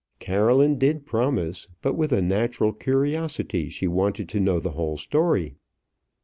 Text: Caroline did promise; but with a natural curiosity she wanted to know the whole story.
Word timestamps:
Caroline 0.17 0.79
did 0.79 1.05
promise; 1.05 1.67
but 1.83 1.93
with 1.93 2.11
a 2.11 2.23
natural 2.23 2.73
curiosity 2.73 3.69
she 3.69 3.87
wanted 3.87 4.27
to 4.29 4.39
know 4.39 4.59
the 4.59 4.71
whole 4.71 4.97
story. 4.97 5.53